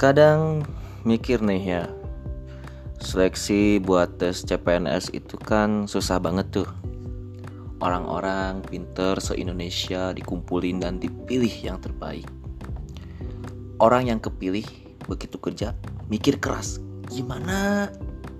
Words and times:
Kadang 0.00 0.64
mikir 1.04 1.44
nih 1.44 1.60
ya, 1.60 1.84
seleksi 3.04 3.76
buat 3.84 4.16
tes 4.16 4.48
CPNS 4.48 5.12
itu 5.12 5.36
kan 5.36 5.84
susah 5.84 6.16
banget 6.16 6.48
tuh. 6.48 6.68
Orang-orang 7.84 8.64
pinter 8.64 9.20
se-Indonesia 9.20 10.16
dikumpulin 10.16 10.80
dan 10.80 10.96
dipilih 10.96 11.52
yang 11.52 11.76
terbaik. 11.84 12.24
Orang 13.76 14.08
yang 14.08 14.24
kepilih 14.24 14.64
begitu 15.04 15.36
kerja 15.36 15.76
mikir 16.08 16.40
keras 16.40 16.80
gimana 17.12 17.92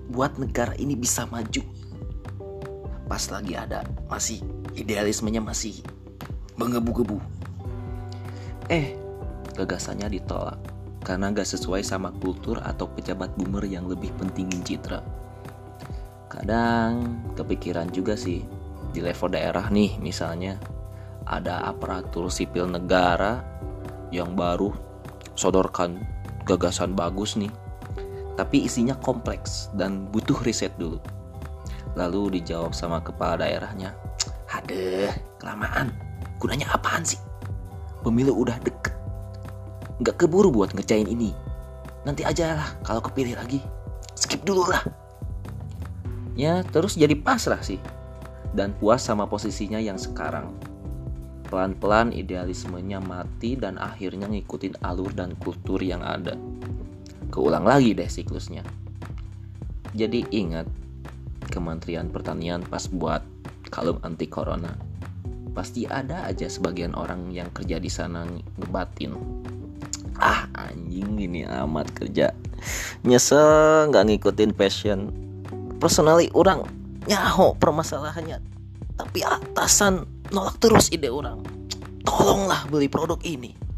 buat 0.09 0.41
negara 0.41 0.73
ini 0.81 0.97
bisa 0.97 1.29
maju. 1.29 1.61
Pas 3.05 3.29
lagi 3.29 3.53
ada 3.53 3.85
masih 4.09 4.41
idealismenya 4.73 5.45
masih 5.45 5.85
menggebu-gebu. 6.57 7.21
Eh, 8.65 8.97
gagasannya 9.53 10.09
ditolak 10.17 10.70
karena 11.01 11.33
gak 11.33 11.49
sesuai 11.49 11.81
sama 11.81 12.13
kultur 12.21 12.61
atau 12.61 12.85
pejabat 12.85 13.33
boomer 13.33 13.65
yang 13.65 13.89
lebih 13.89 14.13
pentingin 14.21 14.61
citra. 14.61 15.01
Kadang 16.29 17.21
kepikiran 17.33 17.89
juga 17.89 18.13
sih 18.15 18.45
di 18.91 18.99
level 19.01 19.33
daerah 19.33 19.67
nih 19.67 19.97
misalnya 19.99 20.61
ada 21.25 21.65
aparatur 21.67 22.29
sipil 22.29 22.69
negara 22.69 23.41
yang 24.13 24.35
baru 24.37 24.71
sodorkan 25.33 26.01
gagasan 26.43 26.91
bagus 26.91 27.39
nih 27.39 27.51
tapi 28.35 28.67
isinya 28.67 28.95
kompleks 28.99 29.69
dan 29.75 30.07
butuh 30.09 30.39
riset 30.41 30.71
dulu. 30.79 31.01
Lalu 31.99 32.39
dijawab 32.39 32.71
sama 32.71 33.03
kepala 33.03 33.43
daerahnya 33.43 33.91
Hadeh, 34.51 35.11
kelamaan. 35.39 35.95
Gunanya 36.35 36.67
apaan 36.75 37.07
sih? 37.07 37.15
Pemilu 38.03 38.35
udah 38.35 38.59
deket 38.59 39.00
nggak 40.01 40.17
keburu 40.17 40.49
buat 40.49 40.73
ngecain 40.73 41.05
ini. 41.05 41.29
Nanti 42.01 42.25
aja 42.25 42.57
lah 42.57 42.69
kalau 42.81 43.05
kepilih 43.05 43.37
lagi. 43.37 43.61
Skip 44.17 44.41
dulu 44.41 44.65
lah. 44.65 44.81
Ya 46.33 46.65
terus 46.65 46.97
jadi 46.97 47.13
pasrah 47.13 47.61
sih. 47.61 47.77
Dan 48.51 48.73
puas 48.81 49.05
sama 49.05 49.29
posisinya 49.29 49.77
yang 49.77 50.01
sekarang. 50.01 50.51
Pelan-pelan 51.47 52.11
idealismenya 52.11 52.97
mati 52.97 53.53
dan 53.53 53.77
akhirnya 53.77 54.25
ngikutin 54.25 54.81
alur 54.81 55.13
dan 55.13 55.37
kultur 55.37 55.77
yang 55.79 56.01
ada. 56.01 56.33
Keulang 57.29 57.63
lagi 57.63 57.93
deh 57.93 58.09
siklusnya. 58.09 58.65
Jadi 59.93 60.25
ingat 60.33 60.65
Kementerian 61.51 62.07
Pertanian 62.07 62.63
pas 62.63 62.87
buat 62.87 63.21
kalung 63.69 63.99
anti 64.01 64.25
corona. 64.25 64.71
Pasti 65.51 65.83
ada 65.83 66.23
aja 66.23 66.47
sebagian 66.47 66.95
orang 66.95 67.27
yang 67.35 67.51
kerja 67.51 67.75
di 67.75 67.91
sana 67.91 68.23
ngebatin 68.55 69.11
ah 70.19 70.49
anjing 70.57 71.15
gini 71.15 71.47
amat 71.47 71.87
kerja. 71.95 72.35
Nyesel 73.05 73.87
nggak 73.93 74.05
ngikutin 74.11 74.51
passion. 74.51 75.13
Personally 75.79 76.27
orang 76.35 76.67
nyaho 77.07 77.55
permasalahannya. 77.57 78.41
Tapi 78.99 79.19
atasan 79.23 80.05
nolak 80.35 80.59
terus 80.61 80.91
ide 80.91 81.07
orang. 81.07 81.41
Tolonglah 82.03 82.67
beli 82.67 82.89
produk 82.89 83.17
ini 83.21 83.70